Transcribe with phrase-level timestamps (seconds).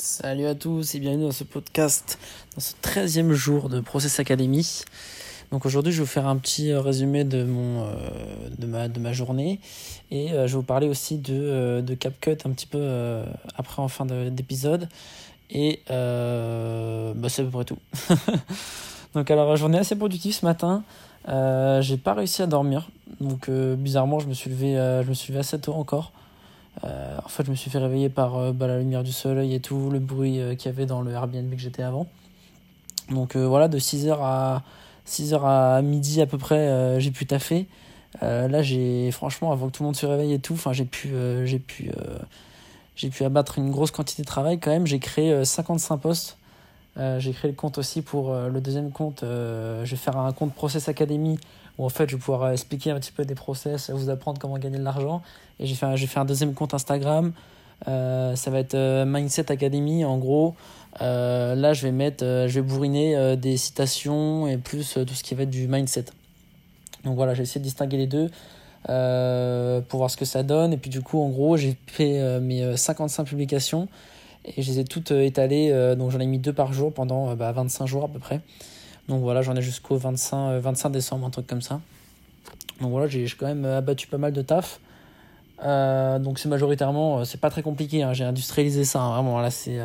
[0.00, 2.20] Salut à tous et bienvenue dans ce podcast,
[2.54, 4.84] dans ce 13e jour de Process Academy.
[5.50, 7.88] Donc aujourd'hui, je vais vous faire un petit euh, résumé de, mon, euh,
[8.56, 9.58] de, ma, de ma journée
[10.12, 13.24] et euh, je vais vous parler aussi de, de CapCut un petit peu
[13.56, 14.88] après en fin d'épisode.
[15.50, 17.78] Et bah, c'est à peu près tout.
[19.14, 20.84] donc alors, journée assez productive ce matin.
[21.26, 22.88] j'ai pas réussi à dormir.
[23.20, 24.74] Donc bizarrement, je me suis levé,
[25.04, 26.12] je me suis levé assez tôt encore.
[26.84, 29.54] Euh, en fait, je me suis fait réveiller par euh, bah, la lumière du soleil
[29.54, 32.06] et tout le bruit euh, qu'il y avait dans le Airbnb que j'étais avant.
[33.10, 34.62] Donc voilà, de 6h à
[35.06, 37.66] 6h à midi à peu près, j'ai pu taffer.
[38.20, 41.58] là, j'ai franchement, avant que tout le monde se réveille et tout, j'ai pu, j'ai
[41.58, 41.90] pu,
[42.96, 44.86] j'ai pu abattre une grosse quantité de travail quand même.
[44.86, 46.37] J'ai créé 55 postes.
[47.18, 49.20] J'ai créé le compte aussi pour le deuxième compte.
[49.22, 51.38] je vais faire un compte Process Academy
[51.78, 54.38] où en fait je vais pouvoir euh, expliquer un petit peu des process, vous apprendre
[54.38, 55.22] comment gagner de l'argent.
[55.58, 57.32] Et j'ai fait, fait un deuxième compte Instagram.
[57.86, 60.54] Euh, ça va être euh, Mindset Academy en gros.
[61.00, 65.44] là, je vais mettre, je vais bourriner des citations et plus tout ce qui va
[65.44, 66.06] être du mindset.
[67.04, 68.28] Donc voilà, j'ai essayé de distinguer les deux
[68.84, 70.72] pour voir ce que ça donne.
[70.72, 73.86] Et puis du coup, en gros, j'ai fait mes 55 publications
[74.44, 75.94] et je les ai toutes étalées.
[75.96, 78.40] donc j'en ai mis deux par jour pendant 25 bah, jours à peu près.
[79.08, 81.80] Donc voilà, j'en ai jusqu'au 25, 25 euh, décembre, un truc comme ça.
[82.80, 84.80] Donc voilà, j'ai quand même abattu pas mal de taf.
[85.64, 89.40] Euh, donc c'est majoritairement, euh, c'est pas très compliqué, hein, j'ai industrialisé ça, hein, vraiment.
[89.40, 89.78] Là, c'est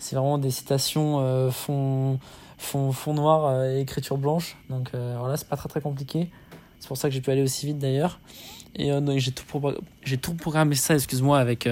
[0.00, 2.18] c'est vraiment des citations fond,
[2.56, 4.56] fond, fond noir et écriture blanche.
[4.70, 6.30] Donc voilà, c'est pas très très compliqué.
[6.80, 8.20] C'est pour ça que j'ai pu aller aussi vite d'ailleurs.
[8.76, 9.44] Et j'ai tout,
[10.04, 11.68] j'ai tout programmé ça, excuse-moi, avec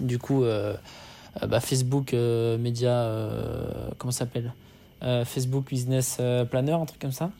[0.00, 3.10] du coup bah, Facebook, média,
[3.98, 4.52] comment ça s'appelle
[5.04, 7.30] euh, Facebook Business euh, Planner, un truc comme ça.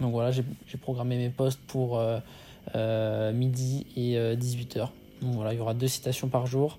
[0.00, 0.44] Donc voilà, j'ai
[0.80, 2.00] programmé mes posts pour
[2.74, 4.88] euh, midi et 18h.
[5.20, 6.78] Donc voilà, il y aura deux citations par jour.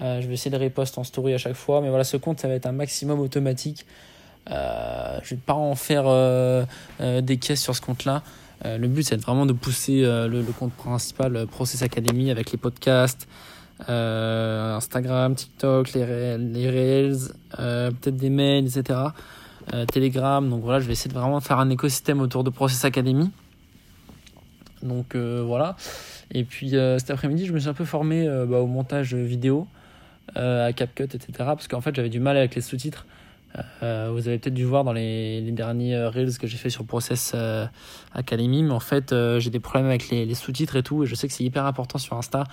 [0.00, 1.80] je vais essayer de reposter en story à chaque fois.
[1.80, 3.86] Mais voilà, ce compte, ça va être un maximum automatique.
[4.50, 6.04] Euh, je vais pas en faire
[7.00, 8.22] des caisses sur ce compte-là.
[8.64, 13.26] le but, c'est vraiment de pousser le, compte principal Process Academy avec les podcasts, euh,
[13.88, 18.98] Instagram, TikTok, les, les Reels, euh, peut-être des mails, etc.
[19.72, 20.48] Euh, Telegram.
[20.48, 23.30] Donc voilà, je vais essayer de vraiment faire un écosystème autour de Process Academy.
[24.82, 25.76] Donc voilà.
[26.32, 29.66] Et puis cet après-midi, je me suis un peu formé bah, au montage vidéo,
[30.34, 31.32] à CapCut, etc.
[31.36, 33.04] Parce qu'en fait, j'avais du mal avec les sous-titres.
[33.82, 37.32] Euh, vous avez peut-être dû voir dans les, derniers reels que j'ai fait sur Process
[37.34, 37.66] euh,
[38.14, 41.14] Academy, mais en fait euh, j'ai des problèmes avec les, sous-titres et tout, et je
[41.14, 42.44] sais que c'est hyper important sur Insta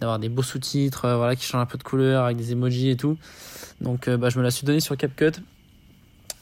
[0.00, 2.96] d'avoir des beaux sous-titres, voilà, qui changent un peu de couleur avec des emojis et
[2.96, 3.16] tout.
[3.80, 5.32] Donc bah, je me la suis donné sur CapCut.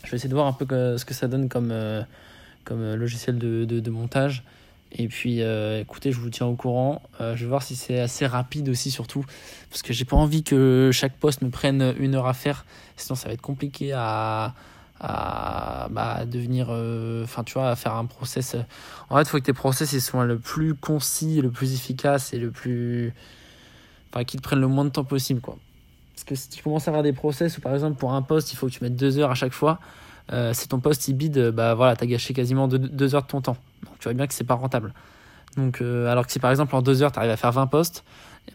[0.04, 1.72] Je vais essayer de voir un peu ce que ça donne comme,
[2.64, 4.42] comme logiciel de, de montage.
[4.94, 7.02] Et puis, euh, écoutez, je vous tiens au courant.
[7.20, 9.24] Euh, je vais voir si c'est assez rapide aussi, surtout.
[9.70, 12.66] Parce que j'ai pas envie que chaque poste me prenne une heure à faire.
[12.96, 14.54] Sinon, ça va être compliqué à,
[15.00, 16.66] à bah, devenir.
[16.70, 18.54] Euh, enfin, tu vois, à faire un process.
[19.08, 22.38] En fait, il faut que tes process soient le plus concis, le plus efficace et
[22.38, 23.14] le plus.
[24.12, 25.56] Enfin, qu'ils prennent le moins de temps possible, quoi.
[26.14, 28.52] Parce que si tu commences à avoir des process où, par exemple, pour un poste,
[28.52, 29.80] il faut que tu mettes deux heures à chaque fois.
[30.52, 33.56] si ton poste il bide, bah voilà, t'as gâché quasiment deux heures de ton temps.
[34.02, 34.92] Tu vois bien que c'est pas rentable.
[35.56, 37.68] Donc, euh, alors que si par exemple en deux heures tu arrives à faire 20
[37.68, 38.02] postes,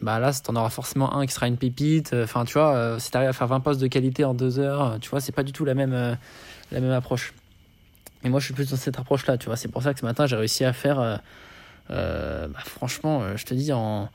[0.02, 2.13] bah là tu en auras forcément un qui sera une pépite.
[2.13, 4.59] Enfin, tu vois, euh, si tu arrives à faire 20 postes de qualité en deux
[4.59, 7.34] heures, tu vois, c'est pas du tout la même, euh, approche.
[8.25, 9.56] Et moi je suis plus dans cette approche là, tu vois.
[9.56, 11.22] C'est pour ça que ce matin j'ai réussi à faire,
[11.88, 14.09] bah, franchement, je te dis, en,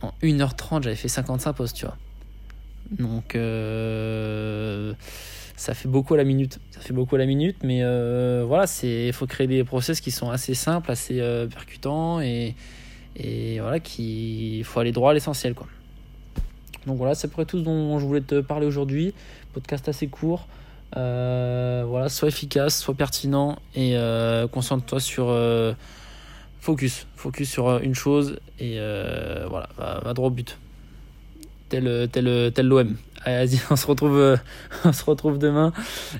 [0.00, 1.98] en 1h30 j'avais fait 55 postes, tu vois.
[2.90, 3.36] Donc
[5.56, 6.58] ça fait beaucoup à la minute.
[6.70, 10.10] Ça fait beaucoup à la minute, mais euh, voilà, il faut créer des process qui
[10.10, 12.54] sont assez simples, assez euh, percutants et,
[13.16, 15.54] et voilà, qui il faut aller droit à l'essentiel.
[16.86, 19.14] Donc voilà, c'est à peu près tout ce dont je voulais te parler aujourd'hui.
[19.52, 20.48] Podcast assez court.
[20.96, 23.96] Euh, voilà, soit efficace, soit pertinent et
[24.50, 25.36] concentre-toi sur
[26.60, 28.78] focus, focus sur une chose et
[29.48, 30.58] voilà, va, va droit au but
[31.68, 32.96] tel, tel, tel l'OM.
[33.24, 34.38] Allez, vas-y, on se retrouve,
[34.84, 35.72] on se retrouve demain.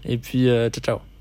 [0.04, 1.13] Et puis, ciao, ciao.